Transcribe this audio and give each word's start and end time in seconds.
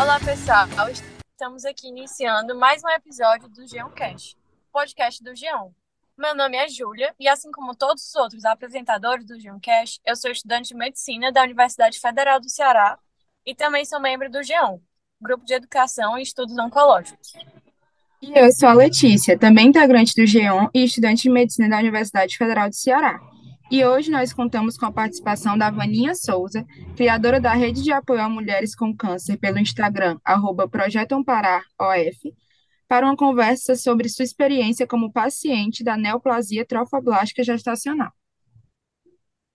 Olá, 0.00 0.18
pessoal. 0.18 0.66
Estamos 1.30 1.66
aqui 1.66 1.88
iniciando 1.88 2.56
mais 2.56 2.82
um 2.82 2.88
episódio 2.88 3.50
do 3.50 3.66
Geoncast, 3.68 4.34
podcast 4.72 5.22
do 5.22 5.36
Geon. 5.36 5.72
Meu 6.16 6.34
nome 6.34 6.56
é 6.56 6.66
Júlia 6.70 7.14
e, 7.20 7.28
assim 7.28 7.50
como 7.52 7.74
todos 7.74 8.08
os 8.08 8.14
outros 8.14 8.46
apresentadores 8.46 9.26
do 9.26 9.38
Geoncast, 9.38 10.00
eu 10.06 10.16
sou 10.16 10.30
estudante 10.30 10.68
de 10.68 10.74
medicina 10.74 11.30
da 11.30 11.42
Universidade 11.42 12.00
Federal 12.00 12.40
do 12.40 12.48
Ceará 12.48 12.98
e 13.44 13.54
também 13.54 13.84
sou 13.84 14.00
membro 14.00 14.30
do 14.30 14.42
Geon, 14.42 14.78
Grupo 15.20 15.44
de 15.44 15.52
Educação 15.52 16.16
e 16.16 16.22
Estudos 16.22 16.56
Oncológicos. 16.56 17.34
E 18.22 18.32
eu 18.38 18.50
sou 18.52 18.70
a 18.70 18.72
Letícia, 18.72 19.38
também 19.38 19.66
integrante 19.66 20.14
do 20.16 20.26
GEON 20.26 20.70
e 20.74 20.82
estudante 20.84 21.24
de 21.24 21.30
medicina 21.30 21.68
da 21.68 21.78
Universidade 21.78 22.38
Federal 22.38 22.70
do 22.70 22.74
Ceará. 22.74 23.20
E 23.70 23.84
hoje 23.84 24.10
nós 24.10 24.32
contamos 24.32 24.76
com 24.76 24.86
a 24.86 24.92
participação 24.92 25.56
da 25.56 25.70
Vaninha 25.70 26.12
Souza, 26.12 26.66
criadora 26.96 27.40
da 27.40 27.52
rede 27.52 27.84
de 27.84 27.92
apoio 27.92 28.20
a 28.20 28.28
mulheres 28.28 28.74
com 28.74 28.94
câncer 28.96 29.36
pelo 29.36 29.60
Instagram, 29.60 30.18
arroba 30.24 30.64
OF, 30.64 32.34
para 32.88 33.06
uma 33.06 33.16
conversa 33.16 33.76
sobre 33.76 34.08
sua 34.08 34.24
experiência 34.24 34.88
como 34.88 35.12
paciente 35.12 35.84
da 35.84 35.96
neoplasia 35.96 36.66
trofoblástica 36.66 37.44
gestacional. 37.44 38.10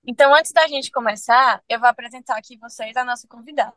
Então, 0.07 0.33
antes 0.33 0.53
da 0.53 0.66
gente 0.66 0.89
começar, 0.91 1.61
eu 1.67 1.77
vou 1.77 1.89
apresentar 1.89 2.38
aqui 2.38 2.57
vocês 2.57 2.95
a 2.95 3.03
nossa 3.03 3.27
convidada. 3.27 3.75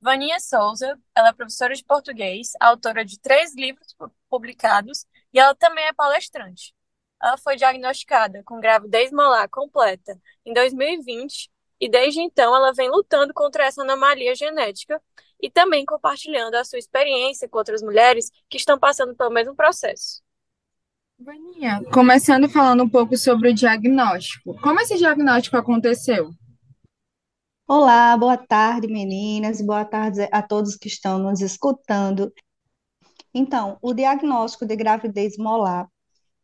Vaninha 0.00 0.38
Souza, 0.38 0.96
ela 1.16 1.30
é 1.30 1.32
professora 1.32 1.74
de 1.74 1.84
português, 1.84 2.52
autora 2.60 3.04
de 3.04 3.18
três 3.18 3.56
livros 3.56 3.96
publicados 4.28 5.04
e 5.32 5.40
ela 5.40 5.54
também 5.56 5.84
é 5.86 5.92
palestrante. 5.92 6.72
Ela 7.22 7.36
foi 7.36 7.56
diagnosticada 7.56 8.42
com 8.44 8.60
gravidez 8.60 9.12
molar 9.12 9.48
completa 9.48 10.18
em 10.44 10.52
2020 10.52 11.50
e 11.80 11.88
desde 11.88 12.20
então 12.20 12.54
ela 12.54 12.72
vem 12.72 12.90
lutando 12.90 13.32
contra 13.32 13.64
essa 13.64 13.82
anomalia 13.82 14.34
genética 14.34 15.00
e 15.40 15.50
também 15.50 15.84
compartilhando 15.84 16.54
a 16.54 16.64
sua 16.64 16.78
experiência 16.78 17.48
com 17.48 17.58
outras 17.58 17.82
mulheres 17.82 18.30
que 18.48 18.56
estão 18.56 18.78
passando 18.78 19.14
pelo 19.14 19.30
mesmo 19.30 19.54
processo. 19.54 20.22
Vaninha, 21.18 21.80
começando 21.92 22.48
falando 22.48 22.82
um 22.82 22.88
pouco 22.88 23.16
sobre 23.16 23.50
o 23.50 23.54
diagnóstico. 23.54 24.60
Como 24.60 24.80
esse 24.80 24.96
diagnóstico 24.96 25.56
aconteceu? 25.56 26.30
Olá, 27.68 28.16
boa 28.16 28.36
tarde, 28.36 28.88
meninas, 28.88 29.60
boa 29.60 29.84
tarde 29.84 30.28
a 30.32 30.42
todos 30.42 30.76
que 30.76 30.88
estão 30.88 31.18
nos 31.20 31.40
escutando. 31.40 32.32
Então, 33.32 33.78
o 33.80 33.94
diagnóstico 33.94 34.66
de 34.66 34.74
gravidez 34.74 35.36
molar 35.38 35.88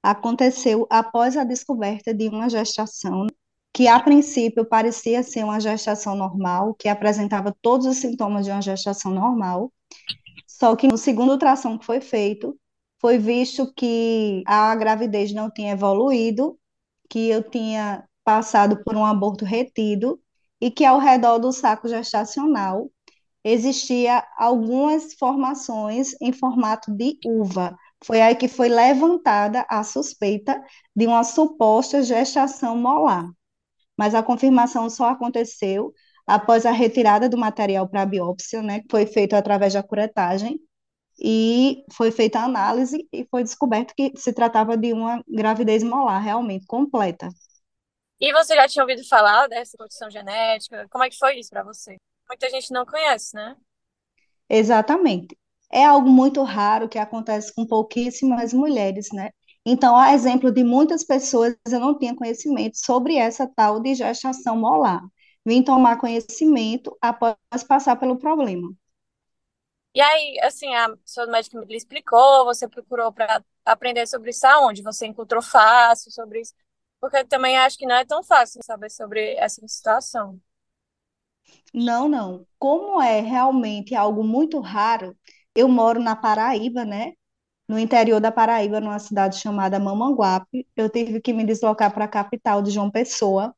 aconteceu 0.03 0.87
após 0.91 1.37
a 1.37 1.45
descoberta 1.45 2.15
de 2.15 2.29
uma 2.29 2.49
gestação 2.49 3.27
que, 3.73 3.87
a 3.87 4.01
princípio, 4.01 4.65
parecia 4.65 5.23
ser 5.23 5.45
uma 5.45 5.61
gestação 5.61 6.15
normal, 6.17 6.75
que 6.75 6.89
apresentava 6.89 7.55
todos 7.63 7.87
os 7.87 7.99
sintomas 7.99 8.45
de 8.45 8.51
uma 8.51 8.63
gestação 8.63 9.13
normal, 9.13 9.73
só 10.47 10.75
que 10.75 10.89
no 10.89 10.99
segundo 10.99 11.33
ultrassom 11.33 11.79
que 11.79 11.87
foi 11.87 12.01
feito, 12.01 12.59
foi 13.01 13.19
visto 13.19 13.73
que 13.75 14.43
a 14.47 14.75
gravidez 14.75 15.33
não 15.33 15.51
tinha 15.51 15.73
evoluído, 15.73 16.59
que 17.09 17.29
eu 17.29 17.43
tinha 17.43 18.05
passado 18.25 18.83
por 18.85 18.97
um 18.97 19.05
aborto 19.05 19.45
retido 19.45 20.21
e 20.61 20.71
que 20.71 20.85
ao 20.85 20.99
redor 20.99 21.39
do 21.39 21.53
saco 21.53 21.89
gestacional 21.89 22.91
existia 23.45 24.27
algumas 24.37 25.15
formações 25.15 26.15
em 26.21 26.33
formato 26.33 26.93
de 26.93 27.19
uva. 27.25 27.77
Foi 28.05 28.21
aí 28.21 28.35
que 28.37 28.49
foi 28.49 28.69
levantada 28.69 29.67
a 29.69 29.83
suspeita 29.83 30.63
de 30.95 31.07
uma 31.07 31.25
suposta 31.25 32.03
gestação 32.03 32.77
molar. 32.77 33.29
Mas 33.97 34.15
a 34.15 34.23
confirmação 34.23 34.89
só 34.91 35.11
aconteceu 35.11 35.93
após 36.27 36.67
a 36.67 36.71
retirada 36.71 37.29
do 37.29 37.39
material 37.39 37.89
para 37.89 38.07
biópsia, 38.07 38.63
né, 38.63 38.81
que 38.81 38.87
foi 38.91 39.07
feito 39.07 39.35
através 39.35 39.75
da 39.75 39.83
curetagem, 39.83 40.61
e 41.21 41.85
foi 41.93 42.13
feita 42.13 42.39
a 42.39 42.45
análise 42.45 43.09
e 43.13 43.27
foi 43.31 43.43
descoberto 43.43 43.93
que 43.97 44.13
se 44.17 44.33
tratava 44.33 44.77
de 44.77 44.93
uma 44.93 45.23
gravidez 45.27 45.83
molar 45.83 46.21
realmente 46.21 46.65
completa. 46.67 47.29
E 48.21 48.33
você 48.33 48.55
já 48.55 48.69
tinha 48.69 48.83
ouvido 48.83 49.07
falar 49.09 49.49
dessa 49.49 49.77
condição 49.77 50.11
genética? 50.11 50.87
Como 50.91 51.05
é 51.05 51.11
que 51.11 51.19
foi 51.19 51.39
isso 51.39 51.51
para 51.51 51.65
você? 51.65 51.97
Muita 52.29 52.49
gente 52.51 52.73
não 52.73 52.85
conhece, 52.85 53.35
né? 53.35 53.57
Exatamente. 54.49 55.37
É 55.73 55.85
algo 55.85 56.09
muito 56.09 56.43
raro 56.43 56.89
que 56.89 56.99
acontece 56.99 57.55
com 57.55 57.67
pouquíssimas 57.67 58.53
mulheres, 58.53 59.09
né? 59.13 59.31
Então, 59.67 59.97
a 59.97 60.15
exemplo 60.15 60.51
de 60.53 60.65
muitas 60.65 61.05
pessoas, 61.05 61.55
eu 61.71 61.81
não 61.81 61.99
tinha 61.99 62.15
conhecimento 62.17 62.79
sobre 62.79 63.17
essa 63.17 63.47
tal 63.47 63.81
de 63.81 63.95
gestação 63.95 64.57
molar. 64.59 65.03
Vim 65.45 65.63
tomar 65.63 65.99
conhecimento 65.99 66.97
após 67.03 67.37
passar 67.67 67.97
pelo 67.97 68.19
problema. 68.19 68.71
E 69.95 70.01
aí, 70.01 70.39
assim, 70.43 70.73
a 70.75 70.89
sua 71.05 71.27
médica 71.27 71.61
me 71.65 71.77
explicou, 71.77 72.45
você 72.45 72.69
procurou 72.69 73.13
para 73.13 73.45
aprender 73.65 74.07
sobre 74.07 74.31
isso 74.31 74.47
aonde? 74.47 74.83
Você 74.83 75.07
encontrou 75.07 75.43
fácil 75.43 76.11
sobre 76.13 76.41
isso? 76.41 76.55
Porque 77.01 77.19
eu 77.19 77.27
também 77.29 77.59
acho 77.59 77.77
que 77.79 77.87
não 77.87 77.97
é 77.97 78.05
tão 78.05 78.23
fácil 78.23 78.63
saber 78.63 78.91
sobre 78.91 79.35
essa 79.37 79.67
situação. 79.67 80.41
Não, 81.73 82.09
não. 82.09 82.47
Como 82.59 83.01
é 83.01 83.21
realmente 83.21 83.95
algo 83.95 84.23
muito 84.25 84.61
raro, 84.61 85.17
eu 85.55 85.69
moro 85.69 86.01
na 86.01 86.17
Paraíba, 86.17 86.85
né? 86.85 87.13
No 87.69 87.79
interior 87.79 88.21
da 88.21 88.33
Paraíba, 88.33 88.81
numa 88.81 88.99
cidade 88.99 89.39
chamada 89.39 89.79
Mamanguape. 89.79 90.67
Eu 90.77 90.89
tive 90.91 91.21
que 91.21 91.33
me 91.33 91.45
deslocar 91.45 91.93
para 91.93 92.07
a 92.07 92.09
capital 92.09 92.63
de 92.63 92.71
João 92.71 92.91
Pessoa. 92.91 93.55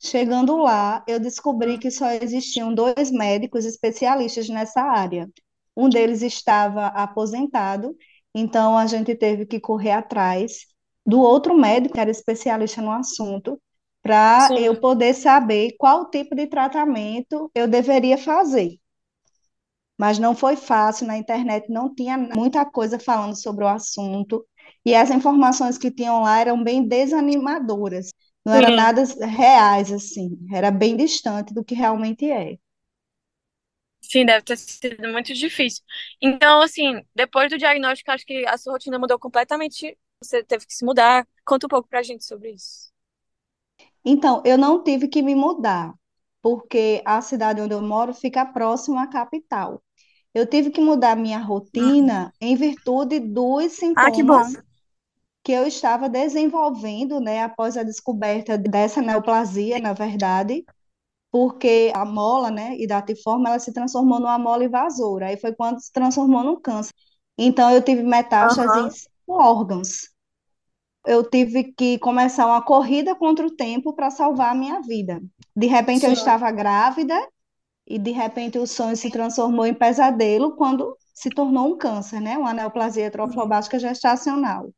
Chegando 0.00 0.56
lá, 0.56 1.02
eu 1.08 1.18
descobri 1.18 1.78
que 1.78 1.90
só 1.90 2.10
existiam 2.10 2.74
dois 2.74 3.10
médicos 3.10 3.64
especialistas 3.64 4.48
nessa 4.48 4.82
área. 4.82 5.28
Um 5.76 5.88
deles 5.88 6.22
estava 6.22 6.86
aposentado, 6.88 7.96
então 8.34 8.76
a 8.76 8.86
gente 8.86 9.14
teve 9.14 9.46
que 9.46 9.58
correr 9.60 9.92
atrás 9.92 10.66
do 11.06 11.20
outro 11.20 11.56
médico, 11.56 11.94
que 11.94 12.00
era 12.00 12.10
especialista 12.10 12.80
no 12.82 12.90
assunto, 12.92 13.60
para 14.02 14.48
eu 14.56 14.78
poder 14.78 15.14
saber 15.14 15.74
qual 15.78 16.10
tipo 16.10 16.34
de 16.34 16.46
tratamento 16.46 17.50
eu 17.54 17.66
deveria 17.66 18.18
fazer. 18.18 18.78
Mas 19.98 20.18
não 20.18 20.34
foi 20.34 20.56
fácil, 20.56 21.06
na 21.06 21.16
internet 21.18 21.70
não 21.70 21.94
tinha 21.94 22.16
muita 22.18 22.64
coisa 22.64 22.98
falando 22.98 23.36
sobre 23.40 23.64
o 23.64 23.68
assunto, 23.68 24.44
e 24.84 24.94
as 24.94 25.10
informações 25.10 25.78
que 25.78 25.90
tinham 25.90 26.22
lá 26.22 26.40
eram 26.40 26.62
bem 26.62 26.86
desanimadoras, 26.86 28.12
não 28.44 28.54
eram 28.54 28.70
nada 28.70 29.02
reais, 29.26 29.92
assim, 29.92 30.38
era 30.52 30.70
bem 30.70 30.96
distante 30.96 31.54
do 31.54 31.64
que 31.64 31.74
realmente 31.74 32.30
é. 32.30 32.56
Sim, 34.00 34.26
deve 34.26 34.42
ter 34.44 34.56
sido 34.56 35.08
muito 35.12 35.32
difícil. 35.34 35.82
Então, 36.20 36.60
assim, 36.60 37.02
depois 37.14 37.50
do 37.50 37.58
diagnóstico, 37.58 38.10
acho 38.10 38.24
que 38.26 38.46
a 38.46 38.56
sua 38.58 38.74
rotina 38.74 38.98
mudou 38.98 39.18
completamente 39.18 39.98
você 40.22 40.42
teve 40.44 40.66
que 40.66 40.74
se 40.74 40.84
mudar. 40.84 41.26
Conta 41.44 41.66
um 41.66 41.68
pouco 41.68 41.88
para 41.88 42.00
a 42.00 42.02
gente 42.02 42.24
sobre 42.24 42.52
isso. 42.52 42.92
Então, 44.04 44.42
eu 44.46 44.56
não 44.58 44.82
tive 44.82 45.08
que 45.08 45.22
me 45.22 45.34
mudar, 45.34 45.94
porque 46.42 47.02
a 47.04 47.20
cidade 47.20 47.60
onde 47.60 47.74
eu 47.74 47.82
moro 47.82 48.14
fica 48.14 48.46
próxima 48.46 49.02
à 49.02 49.06
capital. 49.08 49.82
Eu 50.34 50.46
tive 50.46 50.70
que 50.70 50.80
mudar 50.80 51.16
minha 51.16 51.38
rotina 51.38 52.32
em 52.40 52.56
virtude 52.56 53.20
dos 53.20 53.72
sintomas 53.72 54.08
ah, 54.08 54.10
que, 54.10 54.22
bom. 54.22 54.42
que 55.44 55.52
eu 55.52 55.66
estava 55.66 56.08
desenvolvendo, 56.08 57.20
né, 57.20 57.42
após 57.42 57.76
a 57.76 57.84
descoberta 57.84 58.58
dessa 58.58 59.00
neoplasia, 59.00 59.78
na 59.78 59.92
verdade, 59.92 60.64
porque 61.30 61.92
a 61.94 62.04
mola, 62.04 62.50
né, 62.50 62.76
idatiforme, 62.76 63.46
ela 63.46 63.58
se 63.60 63.72
transformou 63.72 64.18
numa 64.18 64.38
mola 64.38 64.64
invasora. 64.64 65.26
Aí 65.28 65.36
foi 65.36 65.54
quando 65.54 65.80
se 65.80 65.92
transformou 65.92 66.42
num 66.42 66.60
câncer. 66.60 66.92
Então, 67.38 67.70
eu 67.70 67.82
tive 67.82 68.02
metástases 68.02 68.84
em 68.84 68.90
cinco 68.90 69.40
órgãos 69.40 70.14
eu 71.06 71.22
tive 71.28 71.64
que 71.64 71.98
começar 71.98 72.46
uma 72.46 72.62
corrida 72.62 73.14
contra 73.14 73.46
o 73.46 73.50
tempo 73.50 73.92
para 73.92 74.10
salvar 74.10 74.52
a 74.52 74.54
minha 74.54 74.80
vida. 74.80 75.22
De 75.54 75.66
repente 75.66 76.00
Sim. 76.00 76.06
eu 76.06 76.12
estava 76.12 76.50
grávida 76.50 77.14
e 77.86 77.98
de 77.98 78.10
repente 78.10 78.58
o 78.58 78.66
sonho 78.66 78.96
se 78.96 79.10
transformou 79.10 79.66
em 79.66 79.74
pesadelo 79.74 80.56
quando 80.56 80.96
se 81.12 81.30
tornou 81.30 81.72
um 81.72 81.78
câncer, 81.78 82.20
né? 82.20 82.36
Uma 82.36 82.52
neoplasia 82.52 83.10
trofobástica 83.10 83.78
gestacional. 83.78 84.70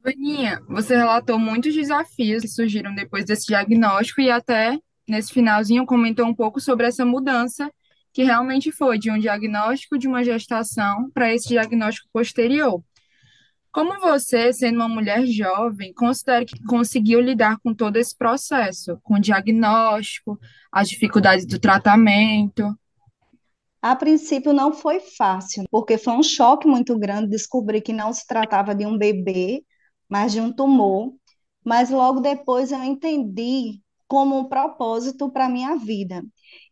Vaninha, 0.00 0.62
você 0.68 0.96
relatou 0.96 1.38
muitos 1.38 1.74
desafios 1.74 2.42
que 2.42 2.48
surgiram 2.48 2.94
depois 2.94 3.24
desse 3.24 3.46
diagnóstico 3.46 4.20
e 4.20 4.30
até 4.30 4.78
nesse 5.08 5.32
finalzinho 5.32 5.86
comentou 5.86 6.26
um 6.26 6.34
pouco 6.34 6.60
sobre 6.60 6.86
essa 6.86 7.04
mudança 7.04 7.70
que 8.12 8.22
realmente 8.22 8.72
foi 8.72 8.98
de 8.98 9.10
um 9.10 9.18
diagnóstico 9.18 9.98
de 9.98 10.08
uma 10.08 10.24
gestação 10.24 11.10
para 11.12 11.34
esse 11.34 11.48
diagnóstico 11.48 12.08
posterior. 12.12 12.82
Como 13.76 14.00
você, 14.00 14.54
sendo 14.54 14.76
uma 14.76 14.88
mulher 14.88 15.26
jovem, 15.26 15.92
considera 15.92 16.46
que 16.46 16.58
conseguiu 16.64 17.20
lidar 17.20 17.58
com 17.58 17.74
todo 17.74 17.98
esse 17.98 18.16
processo, 18.16 18.98
com 19.02 19.16
o 19.16 19.20
diagnóstico, 19.20 20.38
as 20.72 20.88
dificuldades 20.88 21.44
do 21.44 21.58
tratamento? 21.58 22.74
A 23.82 23.94
princípio 23.94 24.54
não 24.54 24.72
foi 24.72 24.98
fácil, 24.98 25.64
porque 25.70 25.98
foi 25.98 26.14
um 26.14 26.22
choque 26.22 26.66
muito 26.66 26.98
grande 26.98 27.28
descobrir 27.28 27.82
que 27.82 27.92
não 27.92 28.14
se 28.14 28.26
tratava 28.26 28.74
de 28.74 28.86
um 28.86 28.96
bebê, 28.96 29.62
mas 30.08 30.32
de 30.32 30.40
um 30.40 30.50
tumor. 30.50 31.12
Mas 31.62 31.90
logo 31.90 32.20
depois 32.20 32.72
eu 32.72 32.82
entendi 32.82 33.82
como 34.08 34.38
um 34.38 34.48
propósito 34.48 35.30
para 35.30 35.44
a 35.44 35.50
minha 35.50 35.76
vida. 35.76 36.24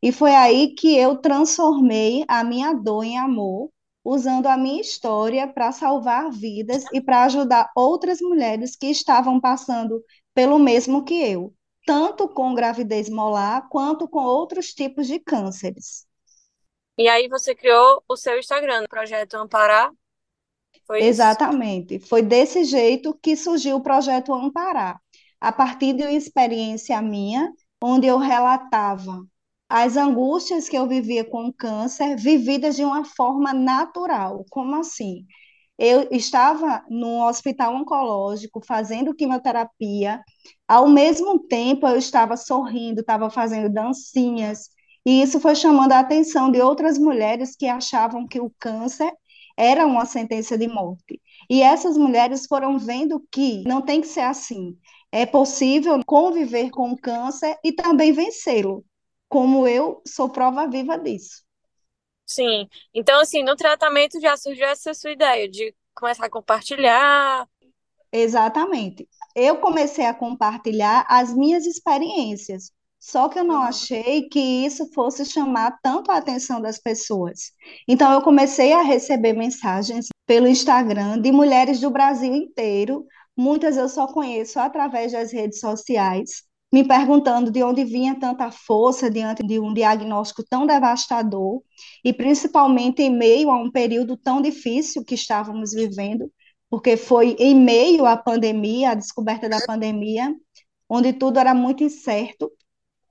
E 0.02 0.10
foi 0.10 0.34
aí 0.34 0.74
que 0.74 0.96
eu 0.96 1.18
transformei 1.18 2.24
a 2.26 2.42
minha 2.42 2.72
dor 2.72 3.04
em 3.04 3.18
amor, 3.18 3.68
usando 4.04 4.46
a 4.46 4.56
minha 4.56 4.80
história 4.80 5.48
para 5.48 5.72
salvar 5.72 6.30
vidas 6.30 6.84
e 6.92 7.00
para 7.00 7.24
ajudar 7.24 7.70
outras 7.74 8.20
mulheres 8.20 8.76
que 8.76 8.86
estavam 8.86 9.40
passando 9.40 10.04
pelo 10.34 10.58
mesmo 10.58 11.04
que 11.04 11.14
eu, 11.14 11.54
tanto 11.86 12.28
com 12.28 12.54
gravidez 12.54 13.08
molar 13.08 13.68
quanto 13.70 14.06
com 14.06 14.22
outros 14.22 14.74
tipos 14.74 15.06
de 15.06 15.18
cânceres. 15.18 16.06
E 16.98 17.08
aí 17.08 17.28
você 17.28 17.54
criou 17.54 18.04
o 18.08 18.16
seu 18.16 18.38
Instagram, 18.38 18.84
o 18.84 18.88
Projeto 18.88 19.34
Amparar, 19.34 19.90
foi 20.86 21.00
isso? 21.00 21.08
Exatamente. 21.08 21.98
Foi 21.98 22.22
desse 22.22 22.64
jeito 22.64 23.18
que 23.22 23.36
surgiu 23.36 23.76
o 23.76 23.82
projeto 23.82 24.32
Amparar, 24.32 25.00
a 25.40 25.52
partir 25.52 25.94
de 25.94 26.02
uma 26.02 26.12
experiência 26.12 27.00
minha, 27.00 27.50
onde 27.82 28.06
eu 28.06 28.18
relatava 28.18 29.24
as 29.68 29.96
angústias 29.96 30.68
que 30.68 30.76
eu 30.76 30.86
vivia 30.88 31.24
com 31.24 31.46
o 31.46 31.52
câncer, 31.52 32.16
vividas 32.16 32.76
de 32.76 32.84
uma 32.84 33.04
forma 33.04 33.52
natural. 33.52 34.44
Como 34.50 34.76
assim? 34.76 35.26
Eu 35.78 36.08
estava 36.10 36.84
no 36.88 37.26
hospital 37.26 37.74
oncológico 37.74 38.60
fazendo 38.64 39.14
quimioterapia, 39.14 40.22
ao 40.68 40.88
mesmo 40.88 41.38
tempo 41.40 41.86
eu 41.88 41.96
estava 41.96 42.36
sorrindo, 42.36 43.00
estava 43.00 43.28
fazendo 43.30 43.68
dancinhas, 43.72 44.68
e 45.06 45.22
isso 45.22 45.40
foi 45.40 45.54
chamando 45.54 45.92
a 45.92 46.00
atenção 46.00 46.50
de 46.50 46.60
outras 46.60 46.98
mulheres 46.98 47.56
que 47.56 47.66
achavam 47.66 48.26
que 48.26 48.40
o 48.40 48.52
câncer 48.58 49.12
era 49.56 49.86
uma 49.86 50.06
sentença 50.06 50.56
de 50.56 50.66
morte. 50.66 51.20
E 51.50 51.62
essas 51.62 51.96
mulheres 51.96 52.46
foram 52.46 52.78
vendo 52.78 53.22
que 53.30 53.62
não 53.66 53.82
tem 53.82 54.00
que 54.00 54.06
ser 54.06 54.22
assim. 54.22 54.76
É 55.12 55.26
possível 55.26 56.00
conviver 56.06 56.70
com 56.70 56.90
o 56.90 56.96
câncer 56.98 57.56
e 57.62 57.72
também 57.72 58.12
vencê-lo, 58.12 58.84
como 59.28 59.66
eu 59.68 60.02
sou 60.06 60.28
prova 60.30 60.68
viva 60.68 60.98
disso. 60.98 61.42
Sim. 62.26 62.68
Então, 62.92 63.20
assim, 63.20 63.42
no 63.42 63.54
tratamento 63.56 64.20
já 64.20 64.36
surgiu 64.36 64.66
essa 64.66 64.94
sua 64.94 65.12
ideia 65.12 65.48
de 65.48 65.74
começar 65.94 66.26
a 66.26 66.30
compartilhar. 66.30 67.46
Exatamente. 68.12 69.08
Eu 69.34 69.58
comecei 69.60 70.06
a 70.06 70.14
compartilhar 70.14 71.04
as 71.08 71.34
minhas 71.34 71.66
experiências, 71.66 72.70
só 73.00 73.28
que 73.28 73.38
eu 73.38 73.44
não 73.44 73.56
Uhum. 73.56 73.62
achei 73.62 74.28
que 74.28 74.38
isso 74.38 74.90
fosse 74.94 75.24
chamar 75.26 75.78
tanto 75.82 76.10
a 76.10 76.16
atenção 76.16 76.60
das 76.60 76.78
pessoas. 76.78 77.52
Então, 77.88 78.12
eu 78.12 78.22
comecei 78.22 78.72
a 78.72 78.82
receber 78.82 79.32
mensagens 79.32 80.06
pelo 80.26 80.46
Instagram 80.46 81.20
de 81.20 81.32
mulheres 81.32 81.80
do 81.80 81.90
Brasil 81.90 82.32
inteiro, 82.34 83.04
muitas 83.36 83.76
eu 83.76 83.88
só 83.88 84.06
conheço 84.06 84.58
através 84.60 85.12
das 85.12 85.32
redes 85.32 85.58
sociais, 85.60 86.44
me 86.74 86.82
perguntando 86.82 87.52
de 87.52 87.62
onde 87.62 87.84
vinha 87.84 88.18
tanta 88.18 88.50
força 88.50 89.08
diante 89.08 89.46
de 89.46 89.60
um 89.60 89.72
diagnóstico 89.72 90.42
tão 90.42 90.66
devastador, 90.66 91.62
e 92.04 92.12
principalmente 92.12 93.00
em 93.00 93.16
meio 93.16 93.48
a 93.48 93.56
um 93.56 93.70
período 93.70 94.16
tão 94.16 94.42
difícil 94.42 95.04
que 95.04 95.14
estávamos 95.14 95.70
vivendo, 95.72 96.28
porque 96.68 96.96
foi 96.96 97.36
em 97.38 97.54
meio 97.54 98.04
à 98.04 98.16
pandemia, 98.16 98.90
à 98.90 98.94
descoberta 98.94 99.48
da 99.48 99.60
pandemia, 99.64 100.34
onde 100.88 101.12
tudo 101.12 101.38
era 101.38 101.54
muito 101.54 101.84
incerto. 101.84 102.50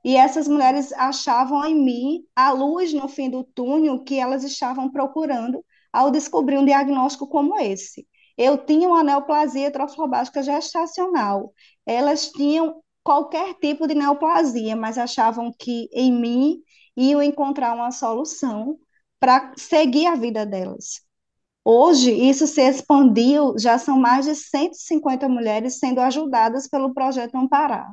E 0.04 0.18
essas 0.18 0.46
mulheres 0.46 0.92
achavam 0.92 1.64
em 1.66 1.74
mim 1.74 2.26
a 2.36 2.52
luz 2.52 2.92
no 2.92 3.08
fim 3.08 3.30
do 3.30 3.46
túnel 3.46 4.04
que 4.04 4.20
elas 4.20 4.44
estavam 4.44 4.92
procurando 4.92 5.64
ao 5.94 6.12
descobrir 6.12 6.58
um 6.58 6.66
diagnóstico 6.66 7.30
como 7.30 7.58
esse. 7.58 8.06
Eu 8.38 8.58
tinha 8.58 8.90
uma 8.90 9.04
neoplasia 9.04 9.72
trofobástica 9.72 10.44
gestacional. 10.44 11.54
Elas 11.86 12.30
tinham 12.30 12.83
qualquer 13.04 13.56
tipo 13.56 13.88
de 13.88 13.94
neoplasia, 13.94 14.76
mas 14.76 14.98
achavam 14.98 15.52
que 15.52 15.90
em 15.92 16.12
mim 16.12 16.62
iam 16.96 17.22
encontrar 17.22 17.74
uma 17.74 17.92
solução 17.92 18.78
para 19.20 19.54
seguir 19.58 20.08
a 20.08 20.16
vida 20.16 20.46
delas. 20.46 21.02
Hoje, 21.66 22.12
isso 22.12 22.46
se 22.46 22.62
expandiu, 22.62 23.56
já 23.58 23.78
são 23.78 23.98
mais 23.98 24.26
de 24.26 24.36
150 24.36 25.30
mulheres 25.30 25.80
sendo 25.80 26.02
ajudadas 26.02 26.68
pelo 26.68 26.94
projeto 26.94 27.36
Amparar. 27.36 27.90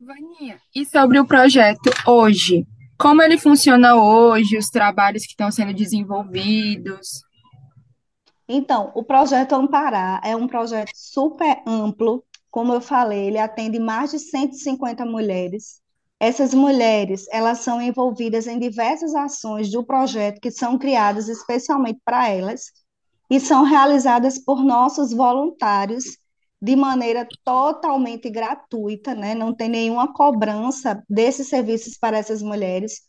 Vaninha, 0.00 0.58
e 0.74 0.84
sobre 0.84 1.20
o 1.20 1.26
projeto 1.26 1.90
hoje? 2.06 2.66
Como 2.98 3.22
ele 3.22 3.38
funciona 3.38 3.94
hoje, 3.94 4.58
os 4.58 4.68
trabalhos 4.68 5.22
que 5.22 5.30
estão 5.30 5.50
sendo 5.50 5.72
desenvolvidos? 5.72 7.22
Então, 8.48 8.90
o 8.96 9.04
projeto 9.04 9.54
Amparar 9.54 10.20
é 10.24 10.34
um 10.34 10.48
projeto 10.48 10.90
super 10.92 11.62
amplo, 11.64 12.24
como 12.50 12.72
eu 12.74 12.80
falei, 12.80 13.26
ele 13.26 13.38
atende 13.38 13.78
mais 13.78 14.10
de 14.10 14.18
150 14.18 15.04
mulheres. 15.06 15.80
Essas 16.18 16.52
mulheres, 16.52 17.26
elas 17.32 17.60
são 17.60 17.80
envolvidas 17.80 18.46
em 18.46 18.58
diversas 18.58 19.14
ações 19.14 19.70
do 19.70 19.84
projeto 19.84 20.40
que 20.40 20.50
são 20.50 20.78
criadas 20.78 21.28
especialmente 21.28 22.00
para 22.04 22.28
elas 22.28 22.64
e 23.30 23.40
são 23.40 23.64
realizadas 23.64 24.38
por 24.38 24.62
nossos 24.64 25.12
voluntários 25.12 26.18
de 26.60 26.76
maneira 26.76 27.26
totalmente 27.44 28.28
gratuita, 28.28 29.14
né? 29.14 29.34
Não 29.34 29.54
tem 29.54 29.68
nenhuma 29.68 30.12
cobrança 30.12 31.02
desses 31.08 31.48
serviços 31.48 31.96
para 31.96 32.18
essas 32.18 32.42
mulheres. 32.42 33.00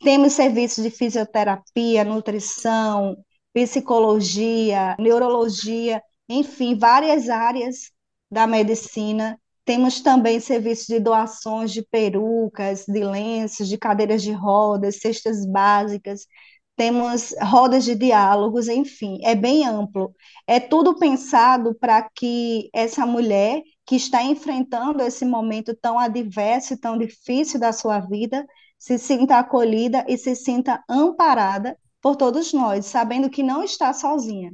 Temos 0.00 0.34
serviços 0.34 0.84
de 0.84 0.90
fisioterapia, 0.90 2.04
nutrição, 2.04 3.16
psicologia, 3.54 4.96
neurologia, 4.98 6.02
enfim, 6.28 6.76
várias 6.76 7.28
áreas 7.28 7.90
da 8.32 8.46
medicina. 8.46 9.38
Temos 9.64 10.00
também 10.00 10.40
serviços 10.40 10.86
de 10.86 10.98
doações 10.98 11.70
de 11.70 11.82
perucas, 11.82 12.84
de 12.86 13.04
lenços, 13.04 13.68
de 13.68 13.76
cadeiras 13.78 14.22
de 14.22 14.32
rodas, 14.32 14.96
cestas 15.00 15.46
básicas. 15.46 16.26
Temos 16.74 17.34
rodas 17.42 17.84
de 17.84 17.94
diálogos, 17.94 18.66
enfim, 18.68 19.20
é 19.22 19.34
bem 19.34 19.66
amplo. 19.66 20.14
É 20.46 20.58
tudo 20.58 20.98
pensado 20.98 21.74
para 21.74 22.08
que 22.14 22.70
essa 22.74 23.04
mulher 23.06 23.62
que 23.86 23.96
está 23.96 24.22
enfrentando 24.22 25.02
esse 25.02 25.24
momento 25.24 25.76
tão 25.76 25.98
adverso 25.98 26.72
e 26.72 26.78
tão 26.78 26.96
difícil 26.98 27.60
da 27.60 27.72
sua 27.72 28.00
vida 28.00 28.46
se 28.78 28.98
sinta 28.98 29.38
acolhida 29.38 30.04
e 30.08 30.16
se 30.16 30.34
sinta 30.34 30.82
amparada 30.88 31.78
por 32.00 32.16
todos 32.16 32.52
nós, 32.52 32.86
sabendo 32.86 33.30
que 33.30 33.42
não 33.42 33.62
está 33.62 33.92
sozinha. 33.92 34.52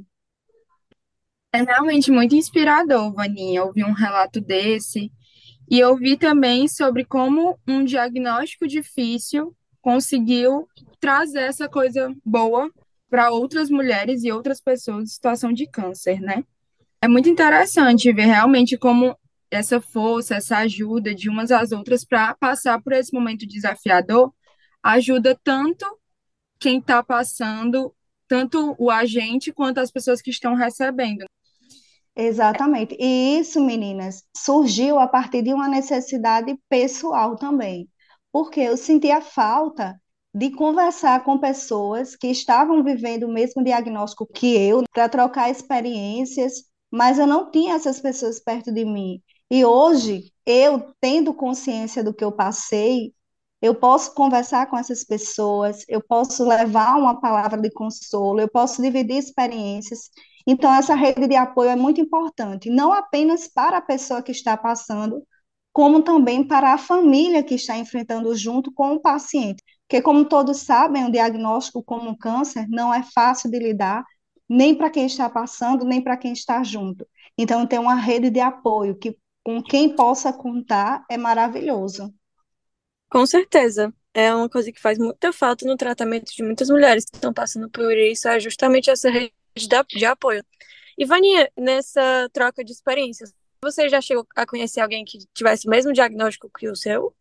É 1.51 1.63
realmente 1.63 2.11
muito 2.11 2.35
inspirador, 2.35 3.11
Vaninha, 3.11 3.63
ouvir 3.63 3.83
um 3.83 3.91
relato 3.91 4.39
desse. 4.39 5.11
E 5.69 5.79
eu 5.79 5.95
vi 5.95 6.15
também 6.17 6.67
sobre 6.67 7.03
como 7.03 7.59
um 7.67 7.83
diagnóstico 7.83 8.67
difícil 8.67 9.55
conseguiu 9.81 10.67
trazer 10.99 11.41
essa 11.41 11.67
coisa 11.67 12.13
boa 12.23 12.69
para 13.09 13.31
outras 13.31 13.69
mulheres 13.69 14.23
e 14.23 14.31
outras 14.31 14.61
pessoas 14.61 15.03
em 15.03 15.07
situação 15.07 15.51
de 15.51 15.65
câncer, 15.67 16.21
né? 16.21 16.43
É 17.01 17.07
muito 17.07 17.29
interessante 17.29 18.11
ver 18.11 18.25
realmente 18.25 18.77
como 18.77 19.17
essa 19.49 19.81
força, 19.81 20.35
essa 20.35 20.57
ajuda 20.57 21.15
de 21.15 21.29
umas 21.29 21.49
às 21.49 21.71
outras 21.71 22.05
para 22.05 22.35
passar 22.35 22.81
por 22.81 22.93
esse 22.93 23.13
momento 23.13 23.47
desafiador 23.47 24.31
ajuda 24.83 25.37
tanto 25.43 25.85
quem 26.59 26.79
está 26.79 27.01
passando, 27.01 27.93
tanto 28.27 28.75
o 28.77 28.91
agente 28.91 29.51
quanto 29.51 29.79
as 29.79 29.89
pessoas 29.91 30.21
que 30.21 30.29
estão 30.29 30.53
recebendo. 30.53 31.25
Exatamente. 32.21 32.97
E 32.99 33.39
isso, 33.39 33.61
meninas, 33.61 34.23
surgiu 34.35 34.99
a 34.99 35.07
partir 35.07 35.41
de 35.41 35.53
uma 35.53 35.69
necessidade 35.69 36.53
pessoal 36.67 37.37
também, 37.37 37.89
porque 38.31 38.59
eu 38.59 38.75
sentia 38.75 39.21
falta 39.21 39.97
de 40.35 40.51
conversar 40.51 41.23
com 41.23 41.39
pessoas 41.39 42.15
que 42.17 42.27
estavam 42.27 42.83
vivendo 42.83 43.23
o 43.23 43.31
mesmo 43.31 43.63
diagnóstico 43.63 44.27
que 44.27 44.47
eu, 44.57 44.83
para 44.93 45.07
trocar 45.07 45.49
experiências, 45.49 46.65
mas 46.91 47.17
eu 47.17 47.25
não 47.25 47.49
tinha 47.49 47.75
essas 47.75 48.01
pessoas 48.01 48.39
perto 48.39 48.69
de 48.71 48.83
mim. 48.83 49.21
E 49.49 49.63
hoje, 49.63 50.33
eu 50.45 50.93
tendo 50.99 51.33
consciência 51.33 52.03
do 52.03 52.13
que 52.13 52.23
eu 52.23 52.33
passei, 52.33 53.13
eu 53.61 53.73
posso 53.75 54.13
conversar 54.13 54.69
com 54.69 54.77
essas 54.77 55.03
pessoas, 55.05 55.85
eu 55.87 56.01
posso 56.01 56.45
levar 56.47 56.97
uma 56.97 57.19
palavra 57.19 57.59
de 57.61 57.71
consolo, 57.71 58.39
eu 58.41 58.49
posso 58.49 58.81
dividir 58.81 59.17
experiências. 59.17 60.09
Então, 60.47 60.73
essa 60.73 60.95
rede 60.95 61.27
de 61.27 61.35
apoio 61.35 61.69
é 61.69 61.75
muito 61.75 62.01
importante, 62.01 62.69
não 62.69 62.93
apenas 62.93 63.47
para 63.47 63.77
a 63.77 63.81
pessoa 63.81 64.21
que 64.21 64.31
está 64.31 64.55
passando, 64.57 65.23
como 65.71 66.01
também 66.01 66.43
para 66.43 66.73
a 66.73 66.77
família 66.77 67.43
que 67.43 67.55
está 67.55 67.77
enfrentando 67.77 68.35
junto 68.35 68.71
com 68.71 68.93
o 68.93 69.01
paciente. 69.01 69.63
Porque, 69.87 70.01
como 70.01 70.25
todos 70.25 70.57
sabem, 70.57 71.05
o 71.05 71.11
diagnóstico 71.11 71.83
como 71.83 72.09
um 72.09 72.17
câncer 72.17 72.67
não 72.69 72.93
é 72.93 73.03
fácil 73.03 73.49
de 73.49 73.59
lidar, 73.59 74.03
nem 74.47 74.75
para 74.75 74.89
quem 74.89 75.05
está 75.05 75.29
passando, 75.29 75.85
nem 75.85 76.01
para 76.01 76.17
quem 76.17 76.33
está 76.33 76.63
junto. 76.63 77.07
Então, 77.37 77.65
ter 77.65 77.79
uma 77.79 77.95
rede 77.95 78.29
de 78.29 78.39
apoio 78.39 78.97
que, 78.97 79.17
com 79.43 79.61
quem 79.63 79.95
possa 79.95 80.33
contar 80.33 81.03
é 81.09 81.17
maravilhoso. 81.17 82.13
Com 83.09 83.25
certeza. 83.25 83.93
É 84.13 84.33
uma 84.33 84.49
coisa 84.49 84.71
que 84.71 84.81
faz 84.81 84.97
muita 84.97 85.31
falta 85.31 85.65
no 85.67 85.77
tratamento 85.77 86.33
de 86.35 86.43
muitas 86.43 86.69
mulheres 86.69 87.05
que 87.05 87.15
estão 87.15 87.31
passando 87.31 87.69
por 87.69 87.95
isso, 87.95 88.27
é 88.27 88.39
justamente 88.39 88.89
essa 88.89 89.09
rede 89.09 89.33
de 89.67 90.05
apoio. 90.05 90.43
E, 90.97 91.05
nessa 91.57 92.29
troca 92.33 92.63
de 92.63 92.71
experiências, 92.71 93.33
você 93.61 93.89
já 93.89 94.01
chegou 94.01 94.25
a 94.35 94.45
conhecer 94.45 94.81
alguém 94.81 95.03
que 95.05 95.19
tivesse 95.33 95.67
o 95.67 95.69
mesmo 95.69 95.93
diagnóstico 95.93 96.49
que 96.57 96.69
o 96.69 96.75
seu? 96.75 97.13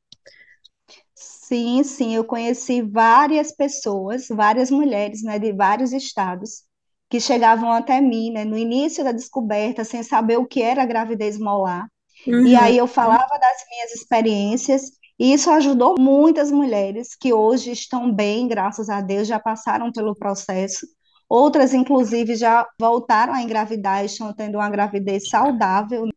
Sim, 1.14 1.82
sim, 1.82 2.14
eu 2.14 2.24
conheci 2.24 2.82
várias 2.82 3.50
pessoas, 3.52 4.28
várias 4.28 4.70
mulheres, 4.70 5.22
né, 5.22 5.38
de 5.38 5.52
vários 5.52 5.92
estados, 5.92 6.62
que 7.10 7.20
chegavam 7.20 7.72
até 7.72 8.00
mim, 8.00 8.30
né, 8.30 8.44
no 8.44 8.56
início 8.56 9.02
da 9.02 9.12
descoberta, 9.12 9.84
sem 9.84 10.02
saber 10.02 10.36
o 10.38 10.46
que 10.46 10.62
era 10.62 10.82
a 10.82 10.86
gravidez 10.86 11.38
molar. 11.38 11.88
E 12.26 12.30
Uhum. 12.30 12.58
aí 12.58 12.76
eu 12.76 12.86
falava 12.86 13.38
das 13.38 13.64
minhas 13.70 13.92
experiências, 13.92 14.90
e 15.18 15.32
isso 15.32 15.50
ajudou 15.50 15.96
muitas 15.98 16.50
mulheres 16.52 17.16
que 17.16 17.32
hoje 17.32 17.72
estão 17.72 18.12
bem, 18.12 18.46
graças 18.46 18.88
a 18.88 19.00
Deus, 19.00 19.26
já 19.26 19.40
passaram 19.40 19.90
pelo 19.90 20.14
processo. 20.14 20.86
Outras, 21.28 21.74
inclusive, 21.74 22.34
já 22.36 22.66
voltaram 22.80 23.34
a 23.34 23.42
engravidar 23.42 24.02
e 24.02 24.06
estão 24.06 24.32
tendo 24.32 24.56
uma 24.56 24.70
gravidez 24.70 25.28
saudável. 25.28 26.08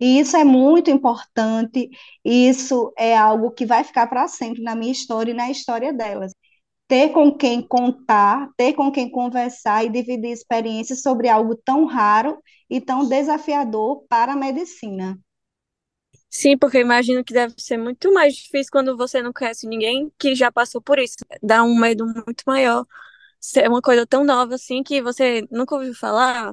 E 0.00 0.18
isso 0.20 0.36
é 0.36 0.44
muito 0.44 0.90
importante, 0.90 1.90
isso 2.24 2.92
é 2.98 3.16
algo 3.16 3.50
que 3.50 3.66
vai 3.66 3.84
ficar 3.84 4.06
para 4.06 4.28
sempre 4.28 4.62
na 4.62 4.74
minha 4.74 4.92
história 4.92 5.32
e 5.32 5.34
na 5.34 5.50
história 5.50 5.92
delas. 5.92 6.32
Ter 6.88 7.10
com 7.10 7.36
quem 7.36 7.62
contar, 7.62 8.48
ter 8.56 8.74
com 8.74 8.90
quem 8.92 9.10
conversar 9.10 9.84
e 9.84 9.90
dividir 9.90 10.32
experiências 10.32 11.02
sobre 11.02 11.28
algo 11.28 11.56
tão 11.56 11.86
raro 11.86 12.38
e 12.68 12.80
tão 12.80 13.08
desafiador 13.08 14.04
para 14.08 14.32
a 14.32 14.36
medicina. 14.36 15.18
Sim, 16.28 16.56
porque 16.56 16.76
eu 16.78 16.82
imagino 16.82 17.24
que 17.24 17.32
deve 17.32 17.54
ser 17.58 17.76
muito 17.76 18.12
mais 18.12 18.34
difícil 18.36 18.70
quando 18.70 18.96
você 18.96 19.20
não 19.20 19.32
conhece 19.32 19.66
ninguém 19.66 20.12
que 20.18 20.34
já 20.34 20.50
passou 20.50 20.80
por 20.80 20.98
isso. 20.98 21.16
Dá 21.42 21.62
um 21.62 21.76
medo 21.76 22.06
muito 22.06 22.42
maior. 22.46 22.86
Ser 23.40 23.68
uma 23.68 23.80
coisa 23.82 24.06
tão 24.06 24.24
nova 24.24 24.54
assim 24.54 24.82
que 24.82 25.02
você 25.02 25.46
nunca 25.50 25.74
ouviu 25.74 25.94
falar. 25.94 26.52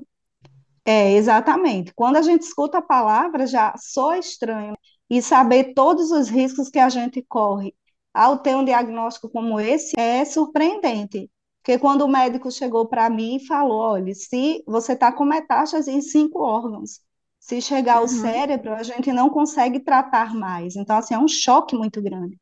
É, 0.86 1.14
exatamente. 1.14 1.94
Quando 1.94 2.16
a 2.18 2.22
gente 2.22 2.44
escuta 2.44 2.78
a 2.80 2.82
palavra, 2.82 3.46
já 3.46 3.74
soa 3.78 4.18
estranho. 4.18 4.76
E 5.10 5.22
saber 5.22 5.74
todos 5.74 6.12
os 6.12 6.28
riscos 6.30 6.70
que 6.70 6.80
a 6.80 6.90
gente 6.90 7.22
corre 7.24 7.74
ao 8.14 8.40
ter 8.40 8.56
um 8.56 8.66
diagnóstico 8.66 9.30
como 9.30 9.60
esse 9.60 9.98
é 10.00 10.26
surpreendente. 10.26 11.30
Porque 11.62 11.80
quando 11.80 12.02
o 12.04 12.08
médico 12.08 12.52
chegou 12.52 12.86
para 12.88 13.10
mim 13.10 13.38
e 13.38 13.46
falou: 13.48 13.80
olha, 13.80 14.14
se 14.14 14.64
você 14.68 14.94
está 14.94 15.12
com 15.12 15.24
metástase 15.26 15.92
em 15.92 16.02
cinco 16.02 16.40
órgãos, 16.42 17.00
se 17.40 17.62
chegar 17.62 17.98
ao 17.98 18.08
Uhum. 18.08 18.08
cérebro, 18.08 18.74
a 18.74 18.84
gente 18.84 19.12
não 19.14 19.30
consegue 19.30 19.80
tratar 19.80 20.34
mais. 20.36 20.76
Então, 20.76 20.98
assim, 20.98 21.14
é 21.14 21.20
um 21.20 21.28
choque 21.28 21.76
muito 21.76 22.02
grande. 22.02 22.38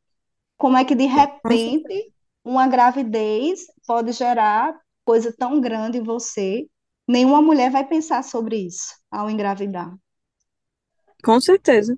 Como 0.57 0.77
é 0.77 0.85
que, 0.85 0.95
de 0.95 1.05
repente, 1.05 2.13
uma 2.45 2.67
gravidez 2.67 3.61
pode 3.87 4.11
gerar 4.13 4.79
coisa 5.05 5.33
tão 5.37 5.61
grande 5.61 5.99
em 5.99 6.03
você? 6.03 6.67
Nenhuma 7.07 7.41
mulher 7.41 7.71
vai 7.71 7.85
pensar 7.87 8.23
sobre 8.23 8.57
isso 8.67 8.95
ao 9.11 9.29
engravidar. 9.29 9.93
Com 11.25 11.41
certeza. 11.41 11.97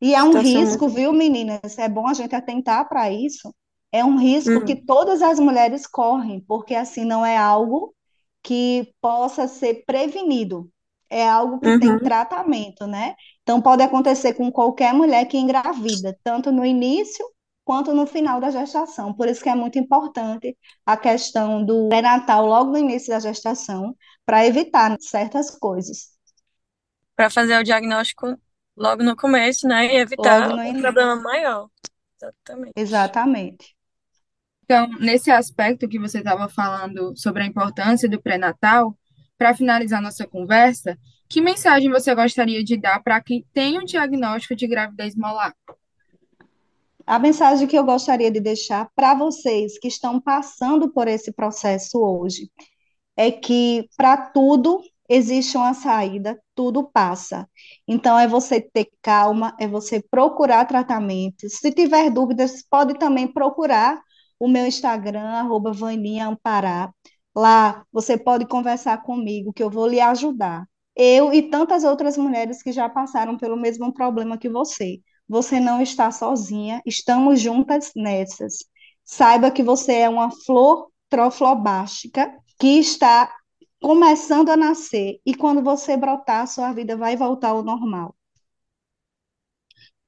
E 0.00 0.14
é 0.14 0.22
um 0.22 0.36
Situação 0.36 0.38
risco, 0.38 0.88
muito. 0.88 0.88
viu, 0.88 1.12
meninas? 1.12 1.76
É 1.78 1.88
bom 1.88 2.06
a 2.06 2.14
gente 2.14 2.34
atentar 2.34 2.88
para 2.88 3.10
isso. 3.10 3.54
É 3.90 4.04
um 4.04 4.16
risco 4.18 4.62
que 4.62 4.76
Uhum. 4.76 4.82
todas 4.84 5.22
as 5.22 5.38
mulheres 5.40 5.86
correm, 5.86 6.40
porque 6.46 6.74
assim 6.74 7.04
não 7.04 7.24
é 7.24 7.36
algo 7.36 7.94
que 8.42 8.92
possa 9.00 9.48
ser 9.48 9.84
prevenido. 9.86 10.70
É 11.10 11.26
algo 11.26 11.60
que 11.60 11.72
tem 11.72 11.98
Uhum. 11.98 12.00
tratamento, 12.00 12.86
né? 12.86 13.14
Então 13.42 13.62
pode 13.62 13.82
acontecer 13.82 14.34
com 14.34 14.52
qualquer 14.52 14.92
mulher 14.94 15.24
que 15.26 15.38
engravida, 15.38 16.16
tanto 16.22 16.52
no 16.52 16.64
início 16.64 17.24
quanto 17.68 17.92
no 17.92 18.06
final 18.06 18.40
da 18.40 18.50
gestação. 18.50 19.12
Por 19.12 19.28
isso 19.28 19.42
que 19.42 19.48
é 19.50 19.54
muito 19.54 19.78
importante 19.78 20.56
a 20.86 20.96
questão 20.96 21.62
do 21.62 21.90
pré-natal 21.90 22.46
logo 22.46 22.70
no 22.70 22.78
início 22.78 23.10
da 23.10 23.20
gestação, 23.20 23.94
para 24.24 24.46
evitar 24.46 24.96
certas 24.98 25.50
coisas. 25.50 26.08
Para 27.14 27.28
fazer 27.28 27.58
o 27.58 27.62
diagnóstico 27.62 28.40
logo 28.74 29.02
no 29.02 29.14
começo, 29.14 29.68
né? 29.68 29.84
E 29.84 29.98
evitar 29.98 30.50
um 30.50 30.62
início. 30.62 30.80
problema 30.80 31.16
maior. 31.16 31.68
Exatamente. 32.16 32.72
Exatamente. 32.74 33.76
Então, 34.64 34.88
nesse 34.98 35.30
aspecto 35.30 35.86
que 35.86 35.98
você 35.98 36.20
estava 36.20 36.48
falando 36.48 37.14
sobre 37.18 37.42
a 37.42 37.46
importância 37.46 38.08
do 38.08 38.18
pré-natal, 38.18 38.96
para 39.36 39.54
finalizar 39.54 40.00
nossa 40.00 40.26
conversa, 40.26 40.96
que 41.28 41.42
mensagem 41.42 41.90
você 41.90 42.14
gostaria 42.14 42.64
de 42.64 42.78
dar 42.78 43.02
para 43.02 43.20
quem 43.20 43.44
tem 43.52 43.78
um 43.78 43.84
diagnóstico 43.84 44.56
de 44.56 44.66
gravidez 44.66 45.14
molar? 45.14 45.54
A 47.08 47.18
mensagem 47.18 47.66
que 47.66 47.76
eu 47.76 47.84
gostaria 47.84 48.30
de 48.30 48.38
deixar 48.38 48.90
para 48.94 49.14
vocês 49.14 49.78
que 49.78 49.88
estão 49.88 50.20
passando 50.20 50.92
por 50.92 51.08
esse 51.08 51.32
processo 51.32 51.98
hoje 51.98 52.50
é 53.16 53.30
que 53.32 53.88
para 53.96 54.14
tudo 54.30 54.82
existe 55.08 55.56
uma 55.56 55.72
saída, 55.72 56.38
tudo 56.54 56.84
passa. 56.92 57.48
Então 57.88 58.18
é 58.18 58.28
você 58.28 58.60
ter 58.60 58.90
calma, 59.00 59.56
é 59.58 59.66
você 59.66 60.02
procurar 60.10 60.66
tratamento. 60.66 61.48
Se 61.48 61.72
tiver 61.72 62.10
dúvidas, 62.10 62.62
pode 62.68 62.92
também 62.98 63.26
procurar 63.26 63.98
o 64.38 64.46
meu 64.46 64.66
Instagram, 64.66 65.30
arroba. 65.30 65.72
Lá 67.34 67.86
você 67.90 68.18
pode 68.18 68.46
conversar 68.46 69.02
comigo, 69.02 69.50
que 69.50 69.62
eu 69.62 69.70
vou 69.70 69.86
lhe 69.86 69.98
ajudar. 70.00 70.66
Eu 70.94 71.32
e 71.32 71.48
tantas 71.48 71.84
outras 71.84 72.18
mulheres 72.18 72.62
que 72.62 72.70
já 72.70 72.86
passaram 72.86 73.38
pelo 73.38 73.56
mesmo 73.56 73.94
problema 73.94 74.36
que 74.36 74.50
você. 74.50 75.00
Você 75.28 75.60
não 75.60 75.80
está 75.80 76.10
sozinha, 76.10 76.82
estamos 76.86 77.40
juntas 77.40 77.92
nessas. 77.94 78.58
Saiba 79.04 79.50
que 79.50 79.62
você 79.62 79.94
é 79.94 80.08
uma 80.08 80.30
flor 80.30 80.90
troflobástica 81.08 82.34
que 82.58 82.78
está 82.78 83.32
começando 83.80 84.50
a 84.50 84.56
nascer 84.56 85.20
e 85.24 85.34
quando 85.34 85.62
você 85.62 85.96
brotar, 85.96 86.46
sua 86.46 86.72
vida 86.72 86.96
vai 86.96 87.16
voltar 87.16 87.50
ao 87.50 87.62
normal. 87.62 88.14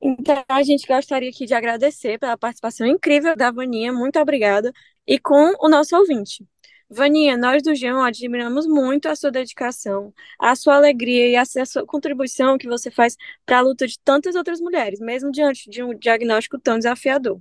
Então, 0.02 0.42
a 0.48 0.62
gente 0.62 0.86
gostaria 0.86 1.28
aqui 1.28 1.44
de 1.44 1.54
agradecer 1.54 2.18
pela 2.18 2.36
participação 2.36 2.86
incrível 2.86 3.36
da 3.36 3.50
Vaninha, 3.50 3.92
muito 3.92 4.18
obrigada, 4.18 4.72
e 5.06 5.18
com 5.18 5.52
o 5.60 5.68
nosso 5.68 5.94
ouvinte. 5.94 6.46
Vaninha, 6.92 7.36
nós 7.36 7.62
do 7.62 7.72
Geão 7.74 8.02
admiramos 8.02 8.66
muito 8.66 9.06
a 9.08 9.14
sua 9.14 9.30
dedicação, 9.30 10.12
a 10.38 10.56
sua 10.56 10.74
alegria 10.74 11.28
e 11.28 11.36
a 11.36 11.44
sua 11.44 11.86
contribuição 11.86 12.58
que 12.58 12.66
você 12.66 12.90
faz 12.90 13.16
para 13.46 13.58
a 13.58 13.60
luta 13.60 13.86
de 13.86 13.96
tantas 14.00 14.34
outras 14.34 14.60
mulheres, 14.60 14.98
mesmo 14.98 15.30
diante 15.30 15.70
de 15.70 15.84
um 15.84 15.96
diagnóstico 15.96 16.58
tão 16.58 16.78
desafiador. 16.78 17.40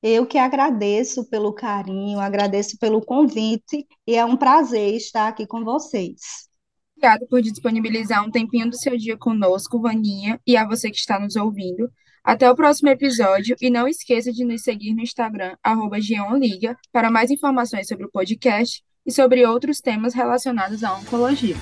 Eu 0.00 0.24
que 0.26 0.38
agradeço 0.38 1.24
pelo 1.28 1.52
carinho, 1.52 2.20
agradeço 2.20 2.78
pelo 2.78 3.04
convite 3.04 3.84
e 4.06 4.14
é 4.14 4.24
um 4.24 4.36
prazer 4.36 4.94
estar 4.94 5.26
aqui 5.26 5.44
com 5.44 5.64
vocês. 5.64 6.48
Obrigada 6.96 7.26
por 7.26 7.42
disponibilizar 7.42 8.24
um 8.24 8.30
tempinho 8.30 8.70
do 8.70 8.76
seu 8.76 8.96
dia 8.96 9.16
conosco, 9.16 9.80
Vaninha, 9.80 10.40
e 10.46 10.56
a 10.56 10.64
você 10.64 10.88
que 10.88 10.96
está 10.96 11.18
nos 11.18 11.34
ouvindo. 11.34 11.90
Até 12.26 12.50
o 12.50 12.56
próximo 12.56 12.88
episódio 12.88 13.54
e 13.62 13.70
não 13.70 13.86
esqueça 13.86 14.32
de 14.32 14.44
nos 14.44 14.62
seguir 14.62 14.92
no 14.92 15.00
Instagram, 15.00 15.54
arroba 15.62 15.98
para 16.90 17.08
mais 17.08 17.30
informações 17.30 17.86
sobre 17.86 18.04
o 18.04 18.10
podcast 18.10 18.82
e 19.06 19.12
sobre 19.12 19.46
outros 19.46 19.80
temas 19.80 20.12
relacionados 20.12 20.82
à 20.82 20.92
oncologia. 20.96 21.54